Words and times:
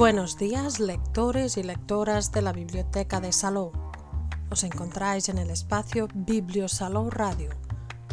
Buenos 0.00 0.38
días, 0.38 0.80
lectores 0.80 1.58
y 1.58 1.62
lectoras 1.62 2.32
de 2.32 2.40
la 2.40 2.54
Biblioteca 2.54 3.20
de 3.20 3.32
Salou. 3.32 3.70
Os 4.50 4.64
encontráis 4.64 5.28
en 5.28 5.36
el 5.36 5.50
espacio 5.50 6.08
Biblio 6.14 6.68
Salou 6.68 7.10
Radio, 7.10 7.50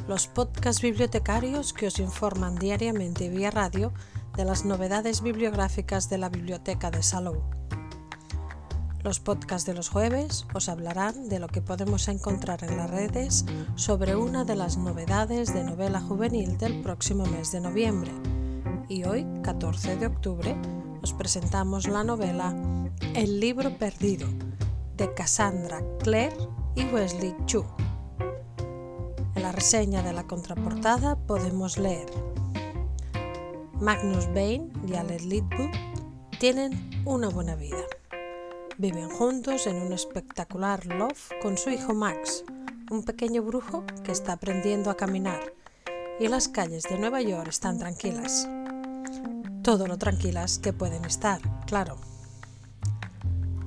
los 0.06 0.28
podcasts 0.28 0.82
bibliotecarios 0.82 1.72
que 1.72 1.88
os 1.88 2.00
informan 2.00 2.56
diariamente 2.56 3.30
vía 3.30 3.52
radio 3.52 3.94
de 4.36 4.44
las 4.44 4.66
novedades 4.66 5.22
bibliográficas 5.22 6.10
de 6.10 6.18
la 6.18 6.28
Biblioteca 6.28 6.92
de 6.92 7.02
Salou. 7.02 7.42
Los 9.02 9.22
podcasts 9.22 9.66
de 9.66 9.74
los 9.74 9.88
jueves 9.88 10.46
os 10.54 10.68
hablarán 10.68 11.30
de 11.30 11.40
lo 11.40 11.48
que 11.48 11.62
podemos 11.62 12.10
encontrar 12.10 12.66
en 12.66 12.76
las 12.76 12.92
redes 12.92 13.46
sobre 13.76 14.18
una 14.18 14.44
de 14.44 14.58
las 14.58 14.76
novedades 14.76 15.54
de 15.54 15.64
novela 15.64 16.02
juvenil 16.02 16.58
del 16.58 16.82
próximo 16.82 17.26
mes 17.28 17.54
de 17.54 17.62
noviembre. 17.62 18.12
Y 18.90 19.06
hoy, 19.06 19.26
14 19.42 19.96
de 19.96 20.08
octubre, 20.08 20.58
os 21.08 21.14
presentamos 21.14 21.88
la 21.88 22.04
novela 22.04 22.54
El 23.16 23.40
libro 23.40 23.78
perdido 23.78 24.28
de 24.98 25.14
Cassandra 25.14 25.82
Clare 26.04 26.36
y 26.76 26.84
Wesley 26.84 27.34
Chu. 27.46 27.64
En 29.34 29.42
la 29.42 29.54
reseña 29.54 30.04
de 30.04 30.12
la 30.12 30.28
contraportada 30.28 31.16
podemos 31.16 31.78
leer 31.78 32.08
Magnus 33.80 34.28
Bain 34.34 34.70
y 34.86 34.96
Alec 34.96 35.22
Lidwood 35.22 35.72
tienen 36.42 37.02
una 37.06 37.30
buena 37.30 37.56
vida. 37.56 37.86
Viven 38.78 39.10
juntos 39.10 39.66
en 39.66 39.82
un 39.82 39.94
espectacular 39.94 40.86
loft 40.88 41.32
con 41.42 41.58
su 41.58 41.70
hijo 41.70 41.94
Max, 41.94 42.44
un 42.92 43.04
pequeño 43.04 43.44
brujo 43.44 43.86
que 44.04 44.12
está 44.12 44.34
aprendiendo 44.34 44.90
a 44.90 44.98
caminar, 44.98 45.54
y 46.20 46.28
las 46.28 46.50
calles 46.50 46.84
de 46.84 47.00
Nueva 47.00 47.22
York 47.22 47.48
están 47.48 47.80
tranquilas. 47.80 48.50
Todo 49.68 49.86
lo 49.86 49.98
tranquilas 49.98 50.60
que 50.60 50.72
pueden 50.72 51.04
estar, 51.04 51.42
claro. 51.66 51.98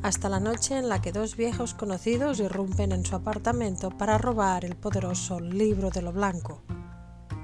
Hasta 0.01 0.31
la 0.31 0.41
noche 0.41 0.79
en 0.79 0.89
la 0.89 1.03
que 1.03 1.13
dos 1.13 1.37
viejos 1.37 1.75
conocidos 1.75 2.41
irrumpen 2.41 2.93
en 2.93 3.05
su 3.05 3.17
apartamento 3.17 3.91
para 3.91 4.17
robar 4.17 4.65
el 4.65 4.77
poderoso 4.77 5.41
libro 5.41 5.91
de 5.91 6.01
lo 6.01 6.11
blanco. 6.11 6.63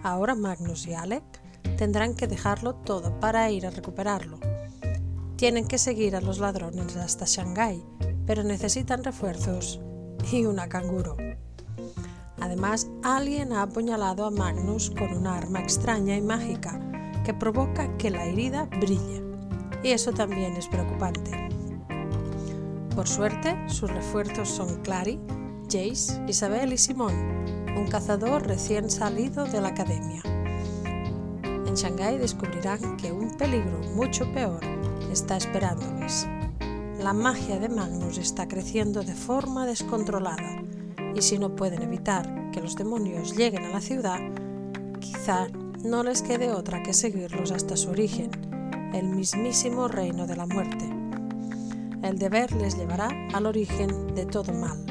Ahora 0.03 0.35
Magnus 0.35 0.87
y 0.87 0.95
Alec 0.95 1.23
tendrán 1.77 2.15
que 2.15 2.29
dejarlo 2.29 2.77
todo 2.77 3.21
para 3.21 3.51
ir 3.51 3.67
a 3.67 3.71
recuperarlo 3.71 4.41
tienen 5.37 5.69
que 5.69 5.77
seguir 5.77 6.17
a 6.17 6.23
los 6.23 6.39
ladrones 6.39 6.97
hasta 6.97 7.27
Shanghái, 7.27 7.85
pero 8.27 8.43
necesitan 8.43 9.05
refuerzos 9.05 9.83
y 10.33 10.47
una 10.47 10.67
canguro. 10.67 11.19
Además, 12.41 12.89
alguien 13.03 13.53
ha 13.53 13.61
apuñalado 13.61 14.25
a 14.25 14.31
Magnus 14.31 14.91
con 14.91 15.13
una 15.13 15.37
arma 15.37 15.61
extraña 15.61 16.17
y 16.17 16.23
mágica 16.23 16.86
que 17.27 17.35
provoca 17.35 17.89
que 17.99 18.09
la 18.09 18.25
herida 18.25 18.67
brille. 18.67 19.21
Y 19.83 19.91
eso 19.91 20.13
también 20.13 20.53
es 20.53 20.69
preocupante. 20.69 21.33
Por 22.95 23.09
suerte, 23.09 23.57
sus 23.67 23.91
refuerzos 23.91 24.49
son 24.49 24.81
Clary, 24.83 25.19
Jace, 25.65 26.23
Isabel 26.29 26.73
y 26.73 26.79
Simón, 26.79 27.13
un 27.77 27.89
cazador 27.89 28.47
recién 28.47 28.89
salido 28.89 29.45
de 29.45 29.61
la 29.61 29.69
academia. 29.69 30.23
En 31.43 31.75
Shanghái 31.75 32.17
descubrirán 32.19 32.97
que 32.97 33.11
un 33.11 33.37
peligro 33.37 33.81
mucho 33.97 34.33
peor 34.33 34.61
está 35.11 35.37
esperándoles. 35.37 36.29
La 37.03 37.13
magia 37.13 37.59
de 37.59 37.69
Magnus 37.69 38.19
está 38.19 38.47
creciendo 38.47 39.03
de 39.03 39.15
forma 39.15 39.67
descontrolada 39.67 40.63
y 41.13 41.23
si 41.23 41.41
no 41.41 41.57
pueden 41.57 41.83
evitar 41.83 42.53
que 42.53 42.61
los 42.61 42.77
demonios 42.77 43.37
lleguen 43.37 43.65
a 43.65 43.71
la 43.71 43.81
ciudad, 43.81 44.21
quizá 45.01 45.49
no 45.87 46.03
les 46.03 46.21
quede 46.21 46.51
otra 46.51 46.83
que 46.83 46.93
seguirlos 46.93 47.53
hasta 47.53 47.77
su 47.77 47.91
origen, 47.91 48.31
el 48.93 49.09
mismísimo 49.09 49.87
reino 49.87 50.27
de 50.27 50.35
la 50.35 50.47
muerte. 50.47 50.85
El 52.03 52.19
deber 52.19 52.51
les 52.53 52.77
llevará 52.77 53.09
al 53.33 53.47
origen 53.47 54.13
de 54.15 54.27
todo 54.27 54.53
mal. 54.53 54.85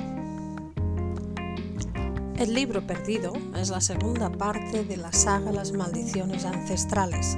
El 2.37 2.53
libro 2.53 2.85
perdido 2.87 3.33
es 3.55 3.69
la 3.69 3.81
segunda 3.81 4.29
parte 4.31 4.85
de 4.85 4.95
la 4.95 5.11
saga 5.11 5.51
Las 5.51 5.73
maldiciones 5.73 6.45
ancestrales, 6.45 7.37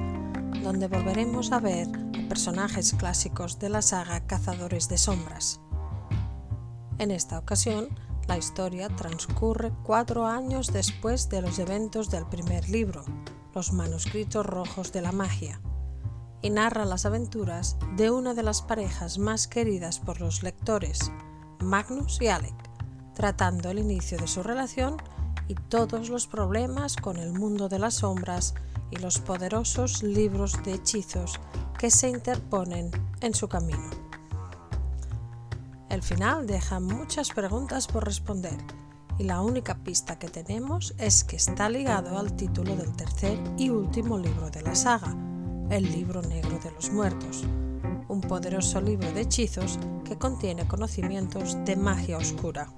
donde 0.63 0.87
volveremos 0.87 1.51
a 1.51 1.59
ver 1.59 1.87
personajes 2.29 2.93
clásicos 2.93 3.57
de 3.57 3.69
la 3.69 3.81
saga 3.81 4.25
Cazadores 4.27 4.87
de 4.87 4.99
Sombras. 4.99 5.59
En 6.99 7.09
esta 7.09 7.39
ocasión, 7.39 7.89
la 8.27 8.37
historia 8.37 8.89
transcurre 8.89 9.71
cuatro 9.83 10.27
años 10.27 10.73
después 10.73 11.29
de 11.29 11.41
los 11.41 11.57
eventos 11.59 12.09
del 12.11 12.25
primer 12.25 12.67
libro, 12.69 13.05
Los 13.57 13.73
manuscritos 13.73 14.45
rojos 14.45 14.91
de 14.91 15.01
la 15.01 15.11
magia, 15.11 15.59
y 16.43 16.51
narra 16.51 16.85
las 16.85 17.07
aventuras 17.07 17.75
de 17.95 18.11
una 18.11 18.35
de 18.35 18.43
las 18.43 18.61
parejas 18.61 19.17
más 19.17 19.47
queridas 19.47 19.97
por 19.97 20.21
los 20.21 20.43
lectores, 20.43 21.11
Magnus 21.59 22.21
y 22.21 22.27
Alec, 22.27 22.53
tratando 23.15 23.71
el 23.71 23.79
inicio 23.79 24.19
de 24.19 24.27
su 24.27 24.43
relación 24.43 24.97
y 25.47 25.55
todos 25.55 26.09
los 26.09 26.27
problemas 26.27 26.97
con 26.97 27.17
el 27.17 27.33
mundo 27.33 27.67
de 27.67 27.79
las 27.79 27.95
sombras 27.95 28.53
y 28.91 28.97
los 28.97 29.17
poderosos 29.17 30.03
libros 30.03 30.61
de 30.63 30.75
hechizos 30.75 31.39
que 31.79 31.89
se 31.89 32.09
interponen 32.09 32.91
en 33.21 33.33
su 33.33 33.47
camino. 33.47 33.89
El 35.89 36.03
final 36.03 36.45
deja 36.45 36.79
muchas 36.79 37.31
preguntas 37.31 37.87
por 37.87 38.05
responder 38.05 38.59
y 39.19 39.23
la 39.23 39.41
única 39.41 39.75
pista 39.75 40.19
que 40.19 40.27
tenemos 40.27 40.93
es 40.97 41.23
que 41.23 41.35
está 41.35 41.69
ligado 41.69 42.17
al 42.17 42.33
título 42.33 42.75
del 42.75 42.95
tercer 42.95 43.39
y 43.57 43.69
último 43.69 44.17
libro 44.17 44.49
de 44.49 44.61
la 44.61 44.75
saga, 44.75 45.15
el 45.69 45.91
libro 45.91 46.21
negro 46.21 46.59
de 46.59 46.71
los 46.71 46.91
muertos, 46.91 47.43
un 48.07 48.21
poderoso 48.21 48.79
libro 48.79 49.11
de 49.11 49.21
hechizos 49.21 49.79
que 50.05 50.17
contiene 50.17 50.67
conocimientos 50.67 51.57
de 51.65 51.75
magia 51.75 52.17
oscura. 52.17 52.69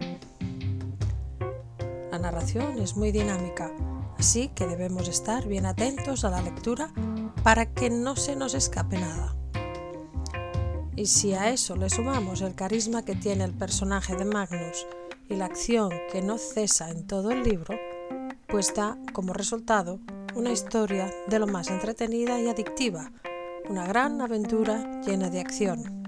La 2.11 2.19
narración 2.19 2.79
es 2.79 2.95
muy 2.95 3.11
dinámica, 3.11 3.71
así 4.17 4.49
que 4.49 4.65
debemos 4.65 5.07
estar 5.07 5.45
bien 5.45 5.65
atentos 5.65 6.23
a 6.23 6.29
la 6.29 6.41
lectura 6.41 6.91
para 7.43 7.65
que 7.73 7.89
no 7.89 8.15
se 8.15 8.35
nos 8.35 8.53
escape 8.53 8.97
nada. 8.97 9.35
Y 10.95 11.05
si 11.05 11.33
a 11.33 11.49
eso 11.49 11.75
le 11.75 11.89
sumamos 11.89 12.41
el 12.41 12.55
carisma 12.55 13.03
que 13.03 13.15
tiene 13.15 13.45
el 13.45 13.53
personaje 13.53 14.15
de 14.15 14.25
Magnus 14.25 14.85
y 15.29 15.35
la 15.35 15.45
acción 15.45 15.91
que 16.11 16.21
no 16.21 16.37
cesa 16.37 16.89
en 16.89 17.05
todo 17.05 17.31
el 17.31 17.43
libro, 17.43 17.75
pues 18.47 18.73
da 18.73 18.97
como 19.13 19.33
resultado 19.33 19.99
una 20.35 20.51
historia 20.51 21.11
de 21.27 21.39
lo 21.39 21.47
más 21.47 21.69
entretenida 21.69 22.39
y 22.41 22.47
adictiva, 22.47 23.11
una 23.69 23.85
gran 23.85 24.19
aventura 24.21 25.01
llena 25.01 25.29
de 25.29 25.39
acción. 25.39 26.03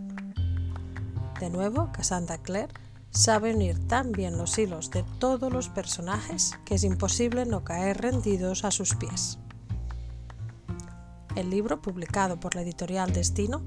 De 1.39 1.49
nuevo, 1.49 1.91
Cassandra 1.93 2.39
Clare 2.39 2.73
sabe 3.11 3.53
unir 3.53 3.87
tan 3.87 4.11
bien 4.11 4.37
los 4.37 4.57
hilos 4.57 4.89
de 4.89 5.03
todos 5.19 5.51
los 5.51 5.69
personajes 5.69 6.53
que 6.65 6.75
es 6.75 6.83
imposible 6.83 7.45
no 7.45 7.63
caer 7.63 8.01
rendidos 8.01 8.63
a 8.63 8.71
sus 8.71 8.95
pies. 8.95 9.37
El 11.35 11.49
libro, 11.49 11.81
publicado 11.81 12.39
por 12.39 12.55
la 12.55 12.61
editorial 12.61 13.13
Destino, 13.13 13.63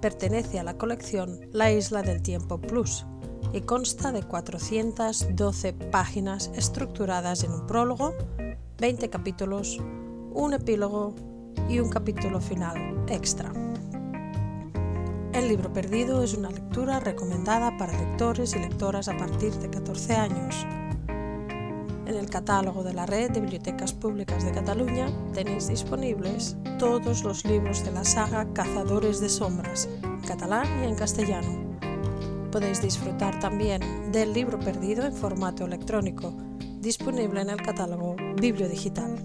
pertenece 0.00 0.58
a 0.58 0.64
la 0.64 0.76
colección 0.76 1.40
La 1.52 1.70
Isla 1.72 2.02
del 2.02 2.22
Tiempo 2.22 2.60
Plus 2.60 3.06
y 3.52 3.62
consta 3.62 4.12
de 4.12 4.22
412 4.22 5.72
páginas 5.72 6.50
estructuradas 6.54 7.44
en 7.44 7.52
un 7.52 7.66
prólogo, 7.66 8.14
20 8.78 9.10
capítulos, 9.10 9.80
un 10.32 10.54
epílogo 10.54 11.14
y 11.68 11.80
un 11.80 11.88
capítulo 11.88 12.40
final 12.40 13.04
extra. 13.08 13.52
El 15.32 15.48
libro 15.48 15.72
perdido 15.72 16.22
es 16.22 16.34
una 16.34 16.50
lectura 16.50 17.00
recomendada 17.00 17.76
para 17.76 17.96
lectores 17.96 18.54
y 18.54 18.58
lectoras 18.58 19.08
a 19.08 19.16
partir 19.16 19.52
de 19.54 19.70
14 19.70 20.14
años. 20.14 20.66
En 22.06 22.16
el 22.16 22.30
catálogo 22.30 22.82
de 22.82 22.94
la 22.94 23.04
Red 23.04 23.32
de 23.32 23.40
Bibliotecas 23.40 23.92
Públicas 23.92 24.42
de 24.44 24.52
Cataluña 24.52 25.12
tenéis 25.34 25.68
disponibles 25.68 26.56
todos 26.78 27.22
los 27.22 27.44
libros 27.44 27.84
de 27.84 27.92
la 27.92 28.04
saga 28.04 28.50
Cazadores 28.54 29.20
de 29.20 29.28
Sombras, 29.28 29.88
en 30.02 30.20
catalán 30.22 30.66
y 30.82 30.86
en 30.86 30.94
castellano. 30.94 31.67
Podéis 32.50 32.80
disfrutar 32.80 33.38
también 33.40 34.10
del 34.10 34.32
libro 34.32 34.58
perdido 34.58 35.04
en 35.04 35.12
formato 35.12 35.66
electrónico, 35.66 36.32
disponible 36.80 37.42
en 37.42 37.50
el 37.50 37.60
catálogo 37.60 38.16
Bibliodigital. 38.40 39.16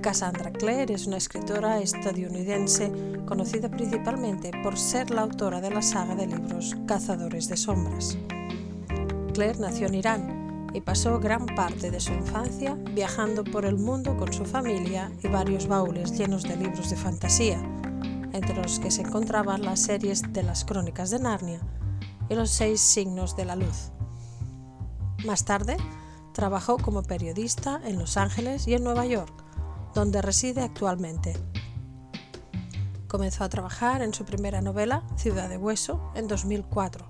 Cassandra 0.00 0.50
Clare 0.52 0.94
es 0.94 1.06
una 1.06 1.18
escritora 1.18 1.80
estadounidense 1.80 2.90
conocida 3.26 3.68
principalmente 3.68 4.50
por 4.62 4.78
ser 4.78 5.10
la 5.10 5.22
autora 5.22 5.60
de 5.60 5.70
la 5.70 5.82
saga 5.82 6.14
de 6.14 6.28
libros 6.28 6.76
Cazadores 6.86 7.48
de 7.48 7.56
Sombras. 7.58 8.16
Claire 9.34 9.58
nació 9.58 9.88
en 9.88 9.94
Irán 9.96 10.70
y 10.72 10.80
pasó 10.80 11.18
gran 11.18 11.44
parte 11.44 11.90
de 11.90 12.00
su 12.00 12.12
infancia 12.12 12.74
viajando 12.94 13.44
por 13.44 13.66
el 13.66 13.76
mundo 13.76 14.16
con 14.16 14.32
su 14.32 14.46
familia 14.46 15.12
y 15.22 15.28
varios 15.28 15.66
baúles 15.66 16.16
llenos 16.16 16.44
de 16.44 16.56
libros 16.56 16.88
de 16.88 16.96
fantasía, 16.96 17.60
entre 18.32 18.54
los 18.54 18.78
que 18.78 18.90
se 18.90 19.02
encontraban 19.02 19.62
las 19.62 19.80
series 19.80 20.32
de 20.32 20.42
las 20.42 20.64
Crónicas 20.64 21.10
de 21.10 21.18
Narnia 21.18 21.60
y 22.28 22.34
los 22.34 22.50
seis 22.50 22.80
signos 22.80 23.36
de 23.36 23.44
la 23.44 23.56
luz. 23.56 23.90
Más 25.24 25.44
tarde, 25.44 25.76
trabajó 26.32 26.78
como 26.78 27.02
periodista 27.02 27.80
en 27.84 27.98
Los 27.98 28.16
Ángeles 28.16 28.68
y 28.68 28.74
en 28.74 28.84
Nueva 28.84 29.06
York, 29.06 29.32
donde 29.94 30.22
reside 30.22 30.62
actualmente. 30.62 31.36
Comenzó 33.08 33.44
a 33.44 33.48
trabajar 33.48 34.02
en 34.02 34.14
su 34.14 34.24
primera 34.24 34.60
novela, 34.60 35.02
Ciudad 35.16 35.48
de 35.48 35.56
Hueso, 35.56 36.12
en 36.14 36.28
2004, 36.28 37.08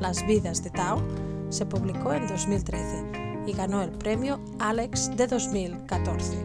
Las 0.00 0.26
vidas 0.26 0.64
de 0.64 0.70
Tao, 0.70 1.02
se 1.50 1.66
publicó 1.66 2.14
en 2.14 2.26
2013 2.26 3.13
y 3.46 3.52
ganó 3.52 3.82
el 3.82 3.90
premio 3.90 4.40
Alex 4.58 5.16
de 5.16 5.26
2014. 5.26 6.36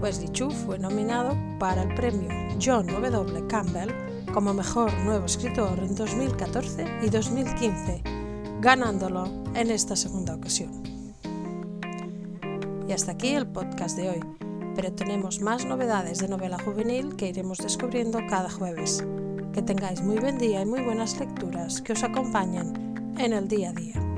Wesley 0.00 0.28
Chu 0.28 0.50
fue 0.50 0.78
nominado 0.78 1.36
para 1.58 1.82
el 1.82 1.94
premio 1.94 2.28
John 2.62 2.86
W. 2.86 3.46
Campbell 3.48 3.90
como 4.32 4.52
mejor 4.52 4.92
nuevo 5.04 5.26
escritor 5.26 5.78
en 5.78 5.94
2014 5.94 6.84
y 7.02 7.08
2015, 7.08 8.02
ganándolo 8.60 9.26
en 9.54 9.70
esta 9.70 9.96
segunda 9.96 10.34
ocasión. 10.34 10.82
Y 12.88 12.92
hasta 12.92 13.12
aquí 13.12 13.28
el 13.28 13.46
podcast 13.46 13.96
de 13.96 14.10
hoy, 14.10 14.20
pero 14.74 14.92
tenemos 14.92 15.40
más 15.40 15.64
novedades 15.64 16.18
de 16.18 16.28
novela 16.28 16.58
juvenil 16.58 17.16
que 17.16 17.28
iremos 17.28 17.58
descubriendo 17.58 18.18
cada 18.28 18.50
jueves. 18.50 19.04
Que 19.52 19.62
tengáis 19.62 20.02
muy 20.02 20.18
buen 20.18 20.36
día 20.36 20.62
y 20.62 20.66
muy 20.66 20.82
buenas 20.82 21.18
lecturas 21.18 21.80
que 21.80 21.92
os 21.92 22.02
acompañen 22.02 23.14
en 23.18 23.32
el 23.32 23.46
día 23.46 23.70
a 23.70 23.72
día. 23.72 24.13